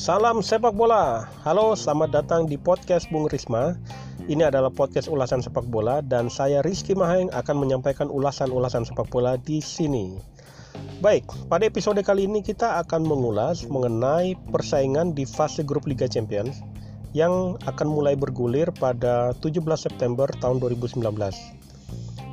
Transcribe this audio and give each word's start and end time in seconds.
Salam 0.00 0.40
sepak 0.40 0.72
bola. 0.72 1.28
Halo, 1.44 1.76
selamat 1.76 2.08
datang 2.08 2.48
di 2.48 2.56
podcast 2.56 3.04
Bung 3.12 3.28
Risma. 3.28 3.76
Ini 4.32 4.48
adalah 4.48 4.72
podcast 4.72 5.12
ulasan 5.12 5.44
sepak 5.44 5.68
bola 5.68 6.00
dan 6.00 6.32
saya 6.32 6.64
Rizky 6.64 6.96
Maheng 6.96 7.28
akan 7.36 7.56
menyampaikan 7.60 8.08
ulasan-ulasan 8.08 8.88
sepak 8.88 9.12
bola 9.12 9.36
di 9.36 9.60
sini. 9.60 10.16
Baik, 11.04 11.28
pada 11.52 11.68
episode 11.68 12.00
kali 12.00 12.24
ini 12.24 12.40
kita 12.40 12.80
akan 12.80 13.04
mengulas 13.04 13.68
mengenai 13.68 14.40
persaingan 14.48 15.12
di 15.12 15.28
fase 15.28 15.60
grup 15.60 15.84
Liga 15.84 16.08
Champions 16.08 16.64
yang 17.12 17.60
akan 17.68 17.88
mulai 17.92 18.16
bergulir 18.16 18.72
pada 18.72 19.36
17 19.44 19.60
September 19.76 20.32
tahun 20.40 20.64
2019. 20.64 21.59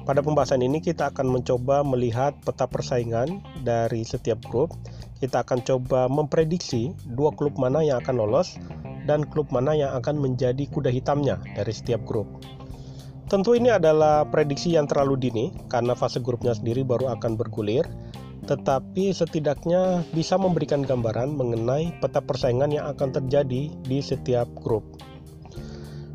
Pada 0.07 0.23
pembahasan 0.23 0.63
ini 0.63 0.79
kita 0.79 1.11
akan 1.11 1.27
mencoba 1.27 1.83
melihat 1.83 2.31
peta 2.47 2.63
persaingan 2.63 3.43
dari 3.67 4.07
setiap 4.07 4.39
grup 4.47 4.71
kita 5.17 5.41
akan 5.41 5.65
coba 5.65 6.05
memprediksi 6.05 6.93
dua 7.17 7.33
klub 7.33 7.57
mana 7.57 7.81
yang 7.81 7.99
akan 8.05 8.21
lolos 8.21 8.55
dan 9.09 9.25
klub 9.25 9.49
mana 9.49 9.73
yang 9.73 9.91
akan 9.97 10.15
menjadi 10.21 10.63
kuda 10.69 10.93
hitamnya 10.93 11.41
dari 11.57 11.73
setiap 11.73 12.05
grup. 12.05 12.29
Tentu 13.27 13.57
ini 13.59 13.67
adalah 13.67 14.23
prediksi 14.23 14.79
yang 14.79 14.87
terlalu 14.87 15.19
dini 15.19 15.45
karena 15.67 15.91
fase 15.97 16.23
grupnya 16.23 16.55
sendiri 16.55 16.87
baru 16.87 17.11
akan 17.19 17.35
bergulir, 17.35 17.83
tetapi 18.47 19.11
setidaknya 19.11 20.05
bisa 20.15 20.39
memberikan 20.39 20.85
gambaran 20.85 21.35
mengenai 21.35 21.91
peta 21.99 22.23
persaingan 22.23 22.71
yang 22.71 22.87
akan 22.87 23.11
terjadi 23.11 23.67
di 23.83 23.99
setiap 23.99 24.47
grup. 24.63 24.85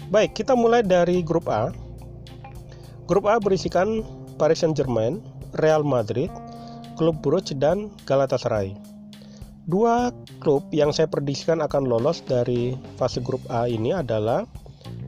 Baik, 0.08 0.36
kita 0.36 0.56
mulai 0.56 0.80
dari 0.80 1.20
grup 1.20 1.48
A. 1.52 1.72
Grup 3.12 3.28
A 3.28 3.36
berisikan 3.36 4.00
Paris 4.40 4.64
Saint-Germain, 4.64 5.20
Real 5.60 5.84
Madrid, 5.84 6.32
Klub 6.96 7.20
Brugge 7.20 7.52
dan 7.52 7.92
Galatasaray. 8.08 8.72
Dua 9.68 10.08
klub 10.40 10.64
yang 10.72 10.96
saya 10.96 11.12
prediksikan 11.12 11.60
akan 11.60 11.92
lolos 11.92 12.24
dari 12.24 12.72
fase 12.96 13.20
grup 13.20 13.44
A 13.52 13.68
ini 13.68 13.92
adalah 13.92 14.48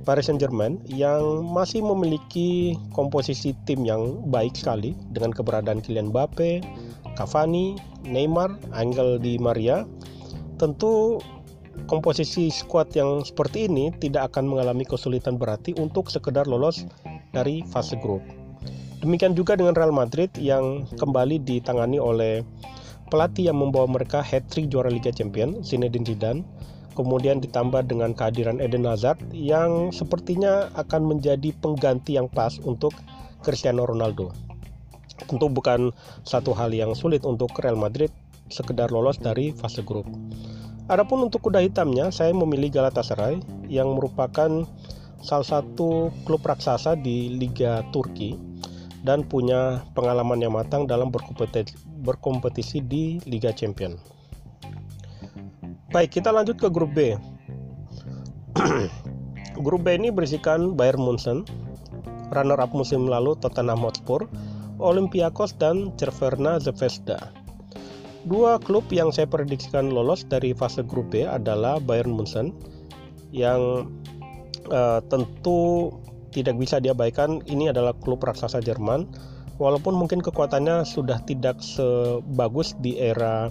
Paris 0.04 0.28
Saint-Germain 0.28 0.84
yang 0.84 1.48
masih 1.48 1.80
memiliki 1.80 2.76
komposisi 2.92 3.56
tim 3.64 3.88
yang 3.88 4.20
baik 4.28 4.52
sekali 4.52 4.92
dengan 5.16 5.32
keberadaan 5.32 5.80
Kylian 5.80 6.12
Mbappe, 6.12 6.60
Cavani, 7.16 7.80
Neymar, 8.04 8.52
Angel 8.76 9.16
Di 9.16 9.40
Maria. 9.40 9.88
Tentu 10.60 11.24
komposisi 11.88 12.52
skuad 12.52 12.92
yang 12.92 13.24
seperti 13.24 13.64
ini 13.64 13.96
tidak 13.96 14.28
akan 14.36 14.44
mengalami 14.44 14.84
kesulitan 14.84 15.40
berarti 15.40 15.72
untuk 15.80 16.12
sekedar 16.12 16.44
lolos 16.44 16.84
dari 17.34 17.66
fase 17.66 17.98
grup. 17.98 18.22
Demikian 19.02 19.36
juga 19.36 19.58
dengan 19.58 19.76
Real 19.76 19.92
Madrid 19.92 20.32
yang 20.40 20.88
kembali 20.96 21.42
ditangani 21.44 22.00
oleh 22.00 22.40
pelatih 23.12 23.52
yang 23.52 23.60
membawa 23.60 23.84
mereka 23.84 24.24
hat-trick 24.24 24.72
juara 24.72 24.88
Liga 24.88 25.12
Champions, 25.12 25.68
Zinedine 25.68 26.08
Zidane, 26.08 26.40
kemudian 26.96 27.42
ditambah 27.42 27.84
dengan 27.84 28.16
kehadiran 28.16 28.62
Eden 28.62 28.88
Hazard 28.88 29.20
yang 29.34 29.92
sepertinya 29.92 30.72
akan 30.78 31.04
menjadi 31.10 31.52
pengganti 31.60 32.16
yang 32.16 32.30
pas 32.32 32.56
untuk 32.64 32.96
Cristiano 33.44 33.84
Ronaldo. 33.84 34.32
Tentu 35.28 35.52
bukan 35.52 35.92
satu 36.24 36.56
hal 36.56 36.72
yang 36.72 36.96
sulit 36.96 37.22
untuk 37.28 37.52
Real 37.60 37.76
Madrid 37.76 38.08
sekedar 38.48 38.88
lolos 38.88 39.20
dari 39.20 39.52
fase 39.52 39.84
grup. 39.84 40.08
Adapun 40.84 41.28
untuk 41.28 41.48
kuda 41.48 41.64
hitamnya, 41.64 42.12
saya 42.12 42.36
memilih 42.36 42.68
Galatasaray 42.68 43.40
yang 43.72 43.96
merupakan 43.96 44.68
salah 45.20 45.46
satu 45.46 46.10
klub 46.24 46.42
raksasa 46.42 46.96
di 46.98 47.30
Liga 47.36 47.84
Turki 47.92 48.34
dan 49.04 49.22
punya 49.22 49.84
pengalaman 49.92 50.40
yang 50.40 50.56
matang 50.56 50.88
dalam 50.88 51.12
berkompetisi, 51.12 51.76
berkompetisi 52.02 52.78
di 52.80 53.20
Liga 53.28 53.52
Champion. 53.52 54.00
Baik, 55.92 56.18
kita 56.18 56.32
lanjut 56.34 56.58
ke 56.58 56.72
grup 56.72 56.90
B. 56.96 57.14
grup 59.66 59.86
B 59.86 59.94
ini 59.94 60.10
berisikan 60.10 60.74
Bayern 60.74 60.98
Munchen, 60.98 61.46
runner 62.34 62.58
up 62.58 62.72
musim 62.74 63.06
lalu 63.06 63.36
Tottenham 63.38 63.84
Hotspur, 63.84 64.26
Olympiakos 64.82 65.54
dan 65.54 65.94
Cerverna 66.00 66.58
Zvezda. 66.58 67.30
Dua 68.24 68.56
klub 68.56 68.88
yang 68.88 69.12
saya 69.12 69.28
prediksikan 69.28 69.92
lolos 69.92 70.24
dari 70.24 70.56
fase 70.56 70.80
grup 70.80 71.12
B 71.12 71.28
adalah 71.28 71.76
Bayern 71.76 72.16
Munchen 72.16 72.56
yang 73.30 73.92
uh, 74.70 75.00
tentu 75.08 75.90
tidak 76.34 76.58
bisa 76.58 76.82
diabaikan 76.82 77.40
ini 77.46 77.70
adalah 77.70 77.94
klub 77.94 78.22
raksasa 78.22 78.58
Jerman 78.58 79.06
walaupun 79.58 79.94
mungkin 79.94 80.18
kekuatannya 80.18 80.82
sudah 80.82 81.22
tidak 81.22 81.62
sebagus 81.62 82.74
di 82.82 82.98
era 82.98 83.50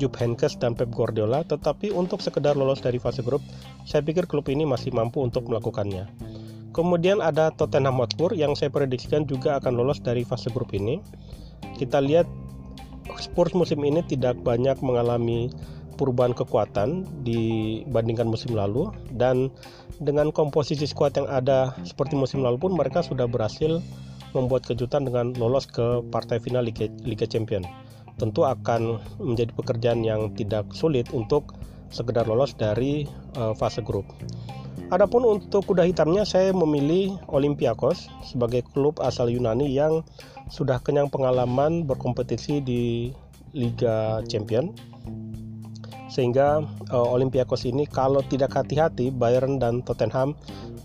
Jupp 0.00 0.16
Heynckes 0.16 0.56
dan 0.56 0.72
Pep 0.72 0.88
Guardiola, 0.88 1.44
tetapi 1.44 1.92
untuk 1.92 2.24
sekedar 2.24 2.56
lolos 2.56 2.80
dari 2.80 2.96
fase 2.96 3.20
grup, 3.20 3.44
saya 3.84 4.00
pikir 4.00 4.24
klub 4.24 4.48
ini 4.48 4.64
masih 4.64 4.96
mampu 4.96 5.20
untuk 5.20 5.44
melakukannya. 5.44 6.08
Kemudian 6.72 7.20
ada 7.20 7.52
Tottenham 7.52 8.00
Hotspur 8.00 8.32
yang 8.32 8.56
saya 8.56 8.72
prediksikan 8.72 9.28
juga 9.28 9.60
akan 9.60 9.76
lolos 9.76 10.00
dari 10.00 10.24
fase 10.24 10.48
grup 10.48 10.72
ini. 10.72 11.04
Kita 11.76 12.00
lihat 12.00 12.24
Spurs 13.20 13.52
musim 13.52 13.82
ini 13.84 14.00
tidak 14.06 14.40
banyak 14.40 14.78
mengalami 14.80 15.52
perubahan 16.00 16.32
kekuatan 16.32 17.04
dibandingkan 17.20 18.24
musim 18.24 18.56
lalu 18.56 18.88
dan 19.12 19.52
dengan 20.00 20.32
komposisi 20.32 20.88
skuad 20.88 21.12
yang 21.12 21.28
ada 21.28 21.76
seperti 21.84 22.16
musim 22.16 22.40
lalu 22.40 22.56
pun 22.56 22.72
mereka 22.72 23.04
sudah 23.04 23.28
berhasil 23.28 23.84
membuat 24.32 24.64
kejutan 24.64 25.04
dengan 25.04 25.36
lolos 25.36 25.68
ke 25.68 26.00
partai 26.08 26.40
final 26.40 26.64
Liga, 26.64 26.88
Liga 27.04 27.28
Champion. 27.28 27.60
Tentu 28.16 28.48
akan 28.48 28.96
menjadi 29.20 29.52
pekerjaan 29.52 30.00
yang 30.00 30.32
tidak 30.32 30.72
sulit 30.72 31.12
untuk 31.12 31.52
sekedar 31.92 32.24
lolos 32.24 32.56
dari 32.56 33.04
uh, 33.36 33.52
fase 33.52 33.84
grup. 33.84 34.08
Adapun 34.90 35.22
untuk 35.22 35.70
kuda 35.70 35.86
hitamnya 35.86 36.24
saya 36.26 36.50
memilih 36.50 37.20
Olympiakos 37.30 38.10
sebagai 38.26 38.64
klub 38.74 38.98
asal 39.04 39.30
Yunani 39.30 39.70
yang 39.70 40.02
sudah 40.50 40.82
kenyang 40.82 41.12
pengalaman 41.12 41.86
berkompetisi 41.86 42.58
di 42.58 43.14
Liga 43.54 44.22
Champion 44.26 44.74
sehingga 46.10 46.66
uh, 46.90 47.08
Olympiakos 47.14 47.64
ini 47.64 47.86
kalau 47.86 48.20
tidak 48.26 48.58
hati-hati 48.58 49.14
Bayern 49.14 49.62
dan 49.62 49.80
Tottenham 49.86 50.34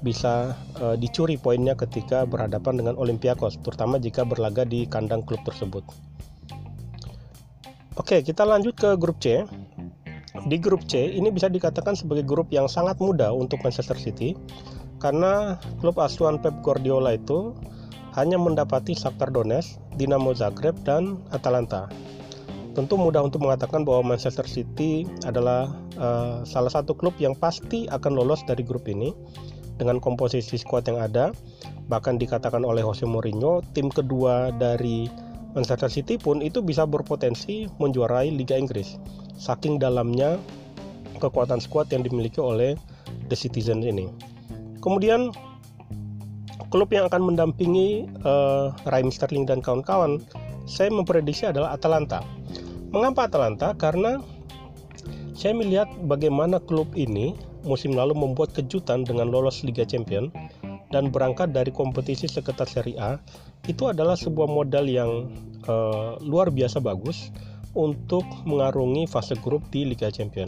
bisa 0.06 0.54
uh, 0.80 0.94
dicuri 0.94 1.36
poinnya 1.42 1.74
ketika 1.74 2.30
berhadapan 2.30 2.78
dengan 2.78 2.96
Olympiakos, 2.96 3.58
terutama 3.66 3.98
jika 3.98 4.22
berlaga 4.22 4.64
di 4.64 4.86
kandang 4.86 5.26
klub 5.26 5.42
tersebut. 5.42 5.82
Oke, 7.98 8.22
kita 8.22 8.46
lanjut 8.46 8.78
ke 8.78 8.94
grup 9.02 9.18
C. 9.18 9.48
Di 10.46 10.62
grup 10.62 10.86
C 10.86 11.10
ini 11.16 11.32
bisa 11.32 11.50
dikatakan 11.50 11.98
sebagai 11.98 12.28
grup 12.28 12.52
yang 12.54 12.70
sangat 12.70 13.02
mudah 13.02 13.32
untuk 13.32 13.64
Manchester 13.66 13.98
City 13.98 14.36
karena 15.00 15.56
klub 15.80 15.96
asuhan 15.98 16.38
Pep 16.44 16.60
Guardiola 16.60 17.16
itu 17.16 17.56
hanya 18.20 18.40
mendapati 18.40 18.96
Shakhtar 18.96 19.32
Donetsk, 19.32 19.80
Dinamo 19.96 20.32
Zagreb 20.36 20.76
dan 20.88 21.24
Atalanta. 21.32 21.88
Tentu 22.76 23.00
mudah 23.00 23.24
untuk 23.24 23.40
mengatakan 23.48 23.88
bahwa 23.88 24.14
Manchester 24.14 24.44
City 24.44 25.08
adalah 25.24 25.72
uh, 25.96 26.44
salah 26.44 26.68
satu 26.68 26.92
klub 26.92 27.16
yang 27.24 27.32
pasti 27.32 27.88
akan 27.88 28.20
lolos 28.20 28.44
dari 28.44 28.68
grup 28.68 28.92
ini 28.92 29.16
dengan 29.80 30.04
komposisi 30.04 30.60
skuad 30.60 30.84
yang 30.92 31.00
ada. 31.00 31.32
Bahkan 31.88 32.20
dikatakan 32.20 32.68
oleh 32.68 32.84
Jose 32.84 33.08
Mourinho, 33.08 33.64
tim 33.72 33.88
kedua 33.88 34.52
dari 34.52 35.08
Manchester 35.56 35.88
City 35.88 36.20
pun 36.20 36.44
itu 36.44 36.60
bisa 36.60 36.84
berpotensi 36.84 37.72
menjuarai 37.80 38.28
Liga 38.28 38.60
Inggris. 38.60 39.00
Saking 39.40 39.80
dalamnya 39.80 40.36
kekuatan 41.24 41.64
skuad 41.64 41.88
yang 41.96 42.04
dimiliki 42.04 42.44
oleh 42.44 42.76
The 43.32 43.40
Citizen 43.40 43.80
ini. 43.88 44.12
Kemudian 44.84 45.32
klub 46.76 46.92
yang 46.92 47.08
akan 47.08 47.24
mendampingi 47.24 48.04
uh, 48.28 48.76
Raheem 48.84 49.16
Sterling 49.16 49.48
dan 49.48 49.64
kawan-kawan, 49.64 50.20
saya 50.68 50.92
memprediksi 50.92 51.48
adalah 51.48 51.72
Atalanta. 51.72 52.20
Mengapa 52.96 53.28
Atalanta? 53.28 53.76
Karena 53.76 54.24
saya 55.36 55.52
melihat 55.52 55.92
bagaimana 56.08 56.64
klub 56.64 56.88
ini 56.96 57.36
musim 57.68 57.92
lalu 57.92 58.16
membuat 58.16 58.56
kejutan 58.56 59.04
dengan 59.04 59.28
lolos 59.28 59.68
Liga 59.68 59.84
Champion 59.84 60.32
dan 60.96 61.12
berangkat 61.12 61.52
dari 61.52 61.76
kompetisi 61.76 62.32
seketat 62.32 62.72
Serie 62.72 62.96
A 62.96 63.20
itu 63.68 63.92
adalah 63.92 64.16
sebuah 64.16 64.48
modal 64.48 64.88
yang 64.88 65.28
uh, 65.68 66.16
luar 66.24 66.48
biasa 66.56 66.80
bagus 66.80 67.36
untuk 67.76 68.24
mengarungi 68.48 69.06
fase 69.06 69.36
grup 69.44 69.62
di 69.70 69.84
Liga 69.84 70.08
Champion. 70.10 70.48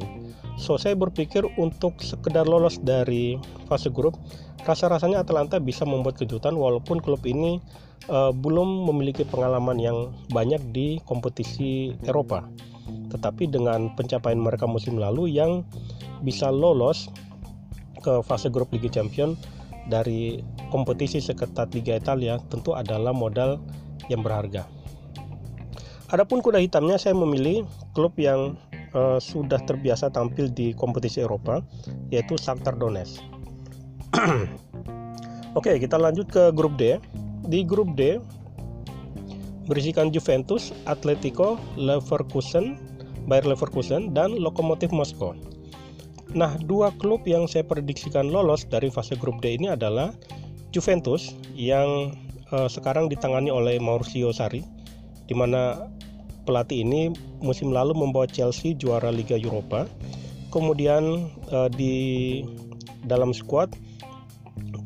So 0.57 0.79
saya 0.79 0.97
berpikir 0.97 1.45
untuk 1.59 1.99
sekedar 2.01 2.47
lolos 2.47 2.81
dari 2.81 3.37
fase 3.69 3.91
grup, 3.91 4.17
rasa-rasanya 4.65 5.21
Atalanta 5.21 5.61
bisa 5.61 5.85
membuat 5.85 6.17
kejutan 6.17 6.57
walaupun 6.57 7.03
klub 7.03 7.21
ini 7.27 7.61
uh, 8.09 8.33
belum 8.33 8.89
memiliki 8.89 9.27
pengalaman 9.27 9.77
yang 9.77 10.15
banyak 10.33 10.59
di 10.73 10.97
kompetisi 11.05 11.93
Eropa. 12.07 12.47
Tetapi 13.11 13.51
dengan 13.51 13.91
pencapaian 13.93 14.39
mereka 14.39 14.65
musim 14.65 14.95
lalu 14.97 15.29
yang 15.29 15.67
bisa 16.23 16.49
lolos 16.49 17.11
ke 18.01 18.23
fase 18.23 18.47
grup 18.47 18.71
Liga 18.71 18.87
Champion 18.87 19.35
dari 19.91 20.43
kompetisi 20.71 21.23
seketat 21.23 21.71
Liga 21.75 21.95
Italia 21.99 22.39
tentu 22.51 22.75
adalah 22.75 23.11
modal 23.15 23.59
yang 24.11 24.23
berharga. 24.23 24.76
Adapun 26.07 26.39
kuda 26.39 26.63
hitamnya 26.63 26.95
saya 26.95 27.11
memilih 27.11 27.67
klub 27.91 28.15
yang 28.15 28.55
uh, 28.95 29.19
sudah 29.19 29.59
terbiasa 29.67 30.07
tampil 30.07 30.47
di 30.47 30.71
kompetisi 30.71 31.19
Eropa 31.19 31.59
yaitu 32.15 32.39
Shakhtar 32.39 32.79
Donetsk. 32.79 33.19
Oke, 35.59 35.75
kita 35.75 35.99
lanjut 35.99 36.31
ke 36.31 36.55
grup 36.55 36.79
D. 36.79 36.95
Di 37.51 37.67
grup 37.67 37.99
D 37.99 38.23
berisikan 39.67 40.15
Juventus, 40.15 40.71
Atletico, 40.87 41.59
Leverkusen, 41.75 42.79
Bayer 43.27 43.43
Leverkusen, 43.43 44.15
dan 44.15 44.31
Lokomotif 44.39 44.95
Moskow. 44.95 45.35
Nah, 46.31 46.55
dua 46.63 46.95
klub 46.95 47.27
yang 47.27 47.51
saya 47.51 47.67
prediksikan 47.67 48.31
lolos 48.31 48.63
dari 48.67 48.87
fase 48.87 49.19
grup 49.19 49.43
D 49.43 49.59
ini 49.59 49.71
adalah 49.71 50.15
Juventus 50.71 51.35
yang 51.51 52.15
uh, 52.55 52.71
sekarang 52.71 53.11
ditangani 53.11 53.51
oleh 53.51 53.75
Mauricio 53.79 54.31
Sarri, 54.31 54.63
di 55.27 55.35
mana 55.35 55.87
pelatih 56.47 56.87
ini 56.87 57.11
musim 57.43 57.75
lalu 57.75 57.91
membawa 57.91 58.23
Chelsea 58.23 58.71
juara 58.71 59.11
Liga 59.11 59.35
Eropa. 59.35 59.83
Kemudian 60.47 61.27
uh, 61.51 61.67
di 61.67 62.39
dalam 63.03 63.35
skuad 63.35 63.75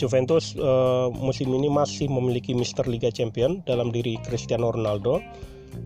Juventus 0.01 0.57
uh, 0.57 1.13
musim 1.13 1.53
ini 1.53 1.69
masih 1.69 2.09
memiliki 2.09 2.57
Mister 2.57 2.89
Liga 2.89 3.13
Champion 3.13 3.61
dalam 3.69 3.93
diri 3.93 4.17
Cristiano 4.25 4.73
Ronaldo 4.73 5.21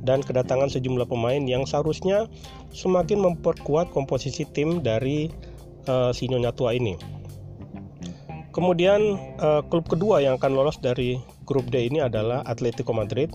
dan 0.08 0.24
kedatangan 0.24 0.72
sejumlah 0.72 1.06
pemain 1.12 1.44
yang 1.44 1.68
seharusnya 1.68 2.26
semakin 2.72 3.22
memperkuat 3.22 3.92
komposisi 3.92 4.48
tim 4.48 4.80
dari 4.80 5.28
uh, 5.92 6.16
si 6.16 6.32
Nyonya 6.32 6.56
tua 6.56 6.74
ini. 6.74 6.96
Kemudian 8.56 9.20
uh, 9.44 9.60
klub 9.68 9.92
kedua 9.92 10.24
yang 10.24 10.40
akan 10.40 10.56
lolos 10.56 10.80
dari 10.80 11.20
grup 11.44 11.68
D 11.68 11.92
ini 11.92 12.00
adalah 12.00 12.40
Atletico 12.48 12.96
Madrid 12.96 13.28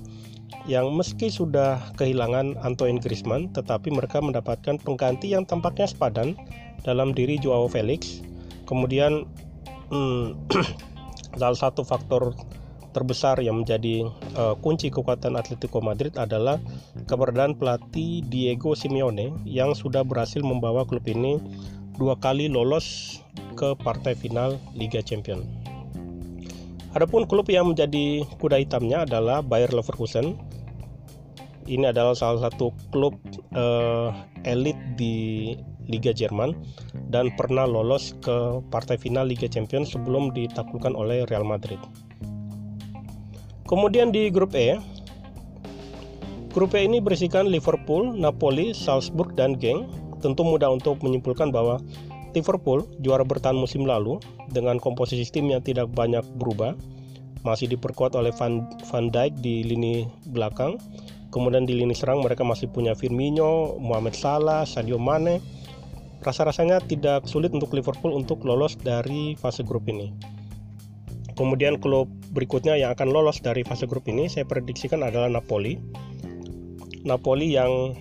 yang 0.68 0.92
meski 0.92 1.32
sudah 1.32 1.80
kehilangan 1.96 2.58
Antoine 2.60 3.00
Griezmann, 3.00 3.48
tetapi 3.56 3.88
mereka 3.92 4.20
mendapatkan 4.20 4.76
pengganti 4.80 5.32
yang 5.32 5.48
tampaknya 5.48 5.88
sepadan 5.88 6.36
dalam 6.84 7.16
diri 7.16 7.40
Joao 7.40 7.68
Felix. 7.68 8.20
Kemudian 8.68 9.24
hmm, 9.88 10.36
salah 11.40 11.58
satu 11.58 11.80
faktor 11.86 12.36
terbesar 12.90 13.38
yang 13.38 13.62
menjadi 13.62 14.06
uh, 14.34 14.58
kunci 14.58 14.90
kekuatan 14.90 15.38
Atletico 15.38 15.78
Madrid 15.78 16.10
adalah 16.18 16.58
keberadaan 17.06 17.54
pelatih 17.54 18.26
Diego 18.26 18.74
Simeone 18.74 19.30
yang 19.46 19.78
sudah 19.78 20.02
berhasil 20.02 20.42
membawa 20.42 20.82
klub 20.82 21.06
ini 21.06 21.38
dua 21.94 22.18
kali 22.18 22.50
lolos 22.50 23.18
ke 23.54 23.78
partai 23.78 24.18
final 24.18 24.58
Liga 24.74 25.04
Champions. 25.04 25.46
Adapun 26.90 27.22
klub 27.22 27.46
yang 27.46 27.70
menjadi 27.70 28.26
kuda 28.42 28.58
hitamnya 28.58 29.06
adalah 29.06 29.46
Bayer 29.46 29.70
Leverkusen 29.70 30.34
ini 31.66 31.90
adalah 31.90 32.16
salah 32.16 32.48
satu 32.48 32.72
klub 32.94 33.18
uh, 33.52 34.14
elit 34.48 34.76
di 34.96 35.52
Liga 35.90 36.14
Jerman 36.14 36.54
dan 37.10 37.34
pernah 37.34 37.66
lolos 37.66 38.14
ke 38.22 38.62
partai 38.70 38.94
final 38.96 39.26
Liga 39.26 39.50
Champions 39.50 39.92
sebelum 39.92 40.30
ditaklukkan 40.30 40.94
oleh 40.94 41.26
Real 41.26 41.42
Madrid. 41.42 41.82
Kemudian 43.66 44.14
di 44.14 44.30
grup 44.30 44.54
E, 44.54 44.78
grup 46.54 46.74
E 46.74 46.86
ini 46.86 46.98
berisikan 47.02 47.50
Liverpool, 47.50 48.14
Napoli, 48.14 48.74
Salzburg, 48.74 49.34
dan 49.34 49.58
Genk. 49.58 49.86
Tentu 50.20 50.44
mudah 50.44 50.68
untuk 50.74 51.00
menyimpulkan 51.00 51.48
bahwa 51.48 51.80
Liverpool 52.36 52.86
juara 53.02 53.26
bertahan 53.26 53.56
musim 53.58 53.88
lalu 53.88 54.22
dengan 54.54 54.78
komposisi 54.78 55.26
tim 55.30 55.50
yang 55.50 55.62
tidak 55.62 55.90
banyak 55.90 56.22
berubah, 56.38 56.76
masih 57.42 57.70
diperkuat 57.72 58.14
oleh 58.14 58.30
Van, 58.36 58.68
Van 58.90 59.08
Dijk 59.10 59.38
di 59.40 59.64
lini 59.64 60.06
belakang, 60.30 60.76
Kemudian 61.30 61.62
di 61.62 61.78
lini 61.78 61.94
serang 61.94 62.26
mereka 62.26 62.42
masih 62.42 62.66
punya 62.70 62.98
Firmino, 62.98 63.78
Mohamed 63.78 64.18
Salah, 64.18 64.66
Sadio 64.66 64.98
Mane. 64.98 65.38
Rasa-rasanya 66.20 66.84
tidak 66.84 67.24
sulit 67.24 67.54
untuk 67.54 67.72
Liverpool 67.72 68.12
untuk 68.12 68.44
lolos 68.44 68.76
dari 68.76 69.38
fase 69.38 69.64
grup 69.64 69.88
ini. 69.88 70.12
Kemudian 71.38 71.80
klub 71.80 72.10
berikutnya 72.36 72.76
yang 72.76 72.92
akan 72.92 73.08
lolos 73.08 73.40
dari 73.40 73.64
fase 73.64 73.88
grup 73.88 74.04
ini 74.10 74.28
saya 74.28 74.44
prediksikan 74.44 75.00
adalah 75.00 75.32
Napoli. 75.32 75.80
Napoli 77.08 77.56
yang 77.56 77.96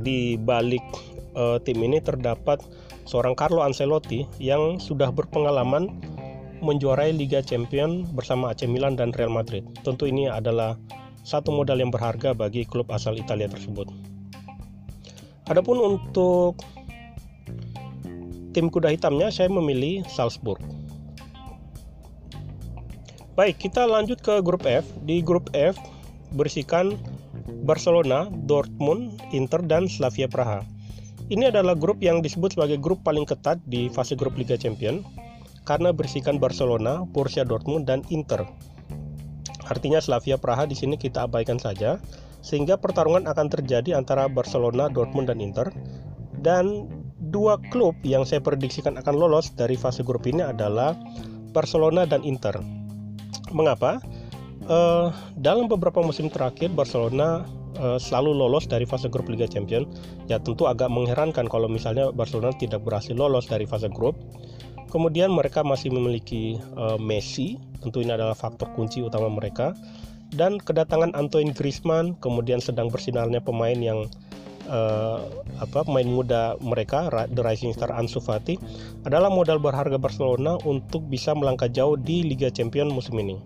di 0.00 0.40
balik 0.40 0.80
uh, 1.36 1.60
tim 1.60 1.84
ini 1.84 2.00
terdapat 2.00 2.64
seorang 3.04 3.36
Carlo 3.36 3.60
Ancelotti 3.60 4.24
yang 4.40 4.80
sudah 4.80 5.12
berpengalaman 5.12 6.00
menjuarai 6.64 7.12
Liga 7.12 7.44
Champions 7.44 8.08
bersama 8.16 8.56
AC 8.56 8.64
Milan 8.64 8.96
dan 8.96 9.12
Real 9.12 9.28
Madrid. 9.28 9.68
Tentu 9.84 10.08
ini 10.08 10.32
adalah 10.32 10.80
satu 11.24 11.50
modal 11.50 11.80
yang 11.80 11.88
berharga 11.88 12.36
bagi 12.36 12.68
klub 12.68 12.92
asal 12.92 13.16
Italia 13.16 13.48
tersebut. 13.48 13.88
Adapun 15.48 15.80
untuk 15.80 16.60
tim 18.52 18.68
kuda 18.68 18.92
hitamnya 18.92 19.32
saya 19.32 19.48
memilih 19.50 20.04
Salzburg. 20.06 20.60
Baik, 23.34 23.58
kita 23.58 23.82
lanjut 23.82 24.22
ke 24.22 24.38
grup 24.46 24.62
F. 24.62 24.86
Di 25.02 25.18
grup 25.18 25.50
F 25.58 25.74
berisikan 26.38 26.94
Barcelona, 27.66 28.30
Dortmund, 28.46 29.18
Inter, 29.34 29.58
dan 29.66 29.90
Slavia 29.90 30.30
Praha. 30.30 30.62
Ini 31.32 31.50
adalah 31.50 31.74
grup 31.74 31.98
yang 32.04 32.20
disebut 32.20 32.54
sebagai 32.54 32.78
grup 32.78 33.02
paling 33.02 33.26
ketat 33.26 33.58
di 33.66 33.90
fase 33.90 34.14
grup 34.14 34.38
Liga 34.38 34.54
Champions 34.54 35.02
karena 35.64 35.90
berisikan 35.90 36.36
Barcelona, 36.36 37.02
Borussia 37.08 37.42
Dortmund, 37.42 37.88
dan 37.88 38.04
Inter. 38.12 38.44
Artinya 39.68 40.00
Slavia 40.00 40.36
Praha 40.36 40.68
di 40.68 40.76
sini 40.76 41.00
kita 41.00 41.24
abaikan 41.24 41.56
saja 41.56 42.00
sehingga 42.44 42.76
pertarungan 42.76 43.24
akan 43.24 43.48
terjadi 43.48 43.96
antara 43.96 44.28
Barcelona, 44.28 44.92
Dortmund 44.92 45.32
dan 45.32 45.40
Inter. 45.40 45.72
Dan 46.44 46.92
dua 47.32 47.56
klub 47.72 47.96
yang 48.04 48.28
saya 48.28 48.44
prediksikan 48.44 49.00
akan 49.00 49.16
lolos 49.16 49.56
dari 49.56 49.80
fase 49.80 50.04
grup 50.04 50.28
ini 50.28 50.44
adalah 50.44 50.92
Barcelona 51.56 52.04
dan 52.04 52.20
Inter. 52.20 52.60
Mengapa? 53.56 54.02
Uh, 54.64 55.12
dalam 55.36 55.68
beberapa 55.68 56.00
musim 56.00 56.32
terakhir 56.32 56.72
Barcelona 56.72 57.44
uh, 57.80 58.00
selalu 58.00 58.32
lolos 58.32 58.64
dari 58.64 58.84
fase 58.84 59.08
grup 59.08 59.28
Liga 59.28 59.48
Champions. 59.48 59.88
Ya 60.28 60.36
tentu 60.40 60.68
agak 60.68 60.92
mengherankan 60.92 61.48
kalau 61.48 61.68
misalnya 61.68 62.12
Barcelona 62.12 62.52
tidak 62.56 62.84
berhasil 62.84 63.16
lolos 63.16 63.48
dari 63.48 63.64
fase 63.64 63.88
grup. 63.88 64.16
Kemudian 64.94 65.34
mereka 65.34 65.66
masih 65.66 65.90
memiliki 65.90 66.62
uh, 66.78 66.94
Messi 67.02 67.58
tentu 67.82 67.98
ini 67.98 68.14
adalah 68.14 68.32
faktor 68.32 68.70
kunci 68.72 69.02
utama 69.02 69.26
mereka 69.26 69.74
dan 70.32 70.56
kedatangan 70.56 71.12
Antoine 71.12 71.52
Griezmann 71.52 72.16
kemudian 72.22 72.58
sedang 72.58 72.88
bersinarnya 72.88 73.44
pemain 73.44 73.76
yang 73.76 74.08
uh, 74.70 75.20
apa 75.60 75.84
pemain 75.84 76.08
muda 76.08 76.56
mereka 76.64 77.12
The 77.28 77.42
Rising 77.44 77.76
Star 77.76 77.92
Ansu 77.92 78.24
Fati 78.24 78.56
adalah 79.04 79.28
modal 79.28 79.60
berharga 79.60 80.00
Barcelona 80.00 80.56
untuk 80.64 81.04
bisa 81.12 81.36
melangkah 81.36 81.68
jauh 81.68 82.00
di 82.00 82.24
Liga 82.24 82.48
Champions 82.48 82.90
musim 82.90 83.20
ini. 83.20 83.36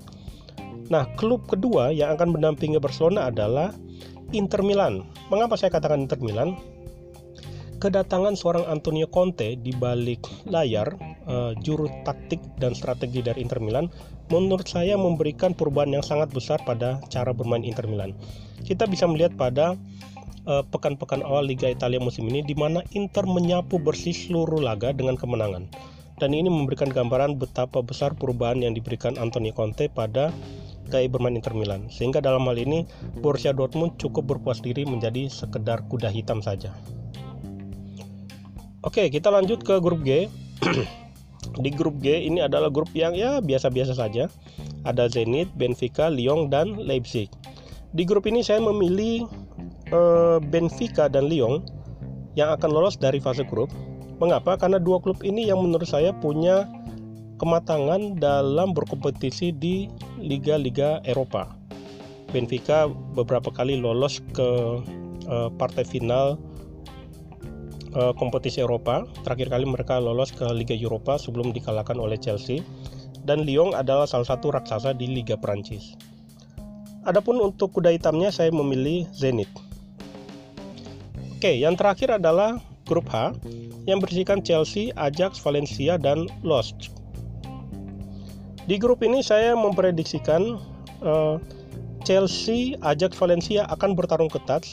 Nah, 0.88 1.04
klub 1.20 1.44
kedua 1.44 1.92
yang 1.92 2.16
akan 2.16 2.38
mendampingi 2.38 2.80
Barcelona 2.80 3.28
adalah 3.28 3.76
Inter 4.32 4.64
Milan. 4.64 5.04
Mengapa 5.28 5.60
saya 5.60 5.68
katakan 5.68 6.00
Inter 6.08 6.16
Milan? 6.20 6.56
Kedatangan 7.78 8.34
seorang 8.34 8.66
Antonio 8.66 9.06
Conte 9.06 9.54
di 9.54 9.70
balik 9.70 10.26
layar 10.50 10.98
uh, 11.30 11.54
juru 11.62 11.86
taktik 12.02 12.42
dan 12.58 12.74
strategi 12.74 13.22
dari 13.22 13.38
Inter 13.40 13.62
Milan 13.62 13.86
menurut 14.28 14.66
saya 14.68 14.98
memberikan 14.98 15.56
perubahan 15.56 15.94
yang 15.94 16.04
sangat 16.04 16.28
besar 16.34 16.60
pada 16.66 17.00
cara 17.08 17.32
bermain 17.32 17.64
Inter 17.64 17.88
Milan. 17.88 18.12
Kita 18.60 18.84
bisa 18.84 19.08
melihat 19.08 19.32
pada 19.40 19.72
eh, 20.44 20.64
pekan-pekan 20.68 21.24
uh, 21.24 21.32
awal 21.32 21.48
Liga 21.48 21.72
Italia 21.72 21.96
musim 21.96 22.28
ini 22.28 22.44
di 22.44 22.52
mana 22.52 22.84
Inter 22.92 23.24
menyapu 23.24 23.80
bersih 23.80 24.12
seluruh 24.12 24.60
laga 24.60 24.92
dengan 24.92 25.16
kemenangan. 25.16 25.72
Dan 26.18 26.34
ini 26.36 26.50
memberikan 26.50 26.92
gambaran 26.92 27.40
betapa 27.40 27.80
besar 27.80 28.12
perubahan 28.18 28.60
yang 28.60 28.76
diberikan 28.76 29.16
Antonio 29.16 29.54
Conte 29.56 29.88
pada 29.88 30.34
gaya 30.90 31.08
bermain 31.08 31.38
Inter 31.38 31.54
Milan. 31.54 31.86
Sehingga 31.88 32.18
dalam 32.18 32.44
hal 32.50 32.58
ini 32.58 32.84
Borussia 33.22 33.54
Dortmund 33.54 33.96
cukup 33.96 34.36
berpuas 34.36 34.60
diri 34.60 34.84
menjadi 34.84 35.30
sekedar 35.30 35.86
kuda 35.86 36.10
hitam 36.10 36.42
saja. 36.42 36.74
Oke, 38.88 39.12
kita 39.12 39.28
lanjut 39.28 39.60
ke 39.68 39.84
grup 39.84 40.00
G. 40.00 40.32
Di 41.62 41.68
grup 41.68 42.00
G 42.00 42.24
ini 42.24 42.40
adalah 42.40 42.72
grup 42.72 42.88
yang 42.96 43.12
ya 43.12 43.36
biasa-biasa 43.44 43.92
saja. 43.92 44.32
Ada 44.88 45.12
Zenit, 45.12 45.52
Benfica, 45.60 46.08
Lyon, 46.08 46.48
dan 46.48 46.72
Leipzig. 46.80 47.28
Di 47.92 48.08
grup 48.08 48.24
ini 48.24 48.40
saya 48.40 48.64
memilih 48.64 49.28
uh, 49.92 50.40
Benfica 50.40 51.04
dan 51.04 51.28
Lyon 51.28 51.68
yang 52.32 52.48
akan 52.56 52.72
lolos 52.72 52.96
dari 52.96 53.20
fase 53.20 53.44
grup. 53.44 53.68
Mengapa? 54.24 54.56
Karena 54.56 54.80
dua 54.80 55.04
klub 55.04 55.20
ini 55.20 55.44
yang 55.44 55.60
menurut 55.60 55.84
saya 55.84 56.16
punya 56.16 56.64
kematangan 57.36 58.16
dalam 58.16 58.72
berkompetisi 58.72 59.52
di 59.52 59.92
liga-liga 60.16 61.04
Eropa. 61.04 61.44
Benfica 62.32 62.88
beberapa 62.88 63.52
kali 63.52 63.76
lolos 63.76 64.24
ke 64.32 64.80
uh, 65.28 65.52
partai 65.60 65.84
final 65.84 66.40
uh, 67.94 68.12
kompetisi 68.16 68.60
Eropa. 68.64 69.06
Terakhir 69.24 69.52
kali 69.52 69.64
mereka 69.64 70.00
lolos 70.02 70.34
ke 70.34 70.44
Liga 70.52 70.74
Eropa 70.76 71.16
sebelum 71.16 71.54
dikalahkan 71.54 71.96
oleh 71.96 72.18
Chelsea. 72.20 72.60
Dan 73.24 73.44
Lyon 73.44 73.76
adalah 73.76 74.08
salah 74.08 74.24
satu 74.24 74.48
raksasa 74.52 74.96
di 74.96 75.08
Liga 75.08 75.36
Prancis. 75.36 75.96
Adapun 77.04 77.40
untuk 77.40 77.72
kuda 77.76 77.92
hitamnya 77.92 78.28
saya 78.28 78.52
memilih 78.52 79.08
Zenit. 79.12 79.48
Oke, 81.38 81.54
yang 81.54 81.78
terakhir 81.78 82.18
adalah 82.18 82.58
grup 82.88 83.06
H 83.12 83.36
yang 83.84 84.00
berisikan 84.00 84.40
Chelsea, 84.42 84.90
Ajax, 84.96 85.40
Valencia, 85.40 85.96
dan 85.96 86.26
Lost. 86.44 86.92
Di 88.68 88.76
grup 88.76 89.00
ini 89.00 89.24
saya 89.24 89.56
memprediksikan 89.56 90.60
uh, 91.00 91.40
Chelsea, 92.04 92.76
Ajax, 92.84 93.16
Valencia 93.16 93.64
akan 93.72 93.96
bertarung 93.96 94.28
ketat 94.28 94.64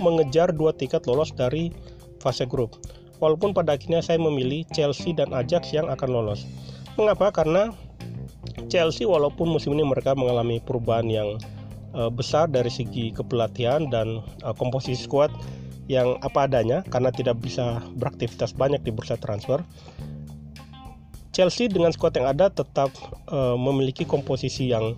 mengejar 0.00 0.50
dua 0.52 0.74
tiket 0.74 1.06
lolos 1.06 1.32
dari 1.32 1.72
fase 2.24 2.48
grup. 2.48 2.80
Walaupun 3.20 3.52
pada 3.52 3.76
akhirnya 3.76 4.00
saya 4.00 4.16
memilih 4.16 4.64
Chelsea 4.72 5.12
dan 5.12 5.30
Ajax 5.36 5.70
yang 5.76 5.92
akan 5.92 6.08
lolos. 6.08 6.48
Mengapa? 6.96 7.28
Karena 7.30 7.70
Chelsea 8.72 9.04
walaupun 9.04 9.52
musim 9.52 9.76
ini 9.76 9.84
mereka 9.84 10.16
mengalami 10.16 10.58
perubahan 10.64 11.06
yang 11.12 11.36
uh, 11.92 12.08
besar 12.08 12.48
dari 12.48 12.72
segi 12.72 13.12
kepelatihan 13.12 13.86
dan 13.92 14.24
uh, 14.42 14.56
komposisi 14.56 15.04
skuad 15.04 15.30
yang 15.84 16.16
apa 16.24 16.48
adanya 16.48 16.80
karena 16.88 17.12
tidak 17.12 17.36
bisa 17.44 17.84
beraktivitas 18.00 18.56
banyak 18.56 18.80
di 18.80 18.90
bursa 18.90 19.20
transfer. 19.20 19.60
Chelsea 21.34 21.66
dengan 21.66 21.90
skuad 21.90 22.14
yang 22.14 22.30
ada 22.30 22.46
tetap 22.46 22.94
uh, 23.26 23.58
memiliki 23.58 24.06
komposisi 24.06 24.70
yang 24.70 24.94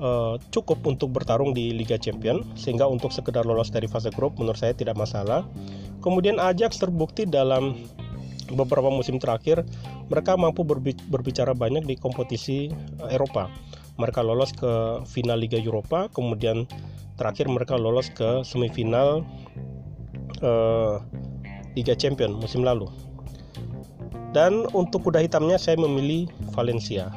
uh, 0.00 0.40
cukup 0.48 0.80
untuk 0.88 1.12
bertarung 1.12 1.52
di 1.52 1.72
Liga 1.76 2.00
Champion 2.00 2.40
sehingga 2.56 2.88
untuk 2.88 3.12
sekedar 3.12 3.44
lolos 3.44 3.68
dari 3.68 3.84
fase 3.84 4.08
grup 4.08 4.40
menurut 4.40 4.56
saya 4.56 4.72
tidak 4.72 4.96
masalah. 4.96 5.44
Kemudian 6.04 6.38
Ajax 6.38 6.78
terbukti 6.78 7.26
dalam 7.26 7.74
beberapa 8.54 8.86
musim 8.92 9.18
terakhir 9.18 9.66
mereka 10.06 10.38
mampu 10.38 10.62
berbicara 11.10 11.50
banyak 11.50 11.82
di 11.82 11.94
kompetisi 11.98 12.70
Eropa. 13.10 13.50
Mereka 13.98 14.22
lolos 14.22 14.52
ke 14.54 15.02
final 15.08 15.40
Liga 15.40 15.58
Eropa, 15.58 16.06
kemudian 16.12 16.68
terakhir 17.16 17.48
mereka 17.48 17.80
lolos 17.80 18.12
ke 18.12 18.44
semifinal 18.44 19.24
uh, 20.44 21.00
Liga 21.74 21.96
Champion 21.96 22.36
musim 22.36 22.62
lalu. 22.62 22.86
Dan 24.36 24.68
untuk 24.76 25.08
kuda 25.08 25.24
hitamnya 25.24 25.56
saya 25.56 25.80
memilih 25.80 26.28
Valencia. 26.52 27.08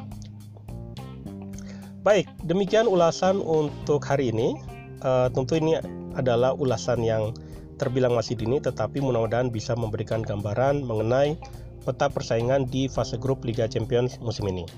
Baik, 2.00 2.32
demikian 2.48 2.88
ulasan 2.88 3.44
untuk 3.44 4.00
hari 4.08 4.32
ini. 4.32 4.56
Uh, 5.04 5.28
tentu 5.32 5.60
ini 5.60 5.76
adalah 6.16 6.56
ulasan 6.56 7.04
yang 7.04 7.36
terbilang 7.80 8.12
masih 8.12 8.36
dini, 8.36 8.60
tetapi 8.60 9.00
mudah-mudahan 9.00 9.48
bisa 9.48 9.72
memberikan 9.72 10.20
gambaran 10.20 10.84
mengenai 10.84 11.40
peta 11.80 12.12
persaingan 12.12 12.68
di 12.68 12.92
fase 12.92 13.16
grup 13.16 13.40
Liga 13.48 13.64
Champions 13.64 14.20
musim 14.20 14.44
ini. 14.52 14.68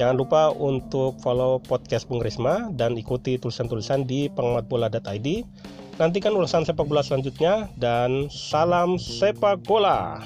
Jangan 0.00 0.16
lupa 0.16 0.48
untuk 0.56 1.20
follow 1.20 1.60
podcast 1.60 2.08
Bung 2.08 2.24
Risma 2.24 2.72
dan 2.72 2.96
ikuti 2.96 3.36
tulisan-tulisan 3.36 4.08
di 4.08 4.32
pengamatbola.id 4.32 5.28
Nantikan 5.98 6.30
ulasan 6.30 6.62
sepak 6.62 6.86
bola 6.86 7.02
selanjutnya 7.02 7.66
dan 7.74 8.30
salam 8.30 9.02
sepak 9.02 9.66
bola. 9.66 10.22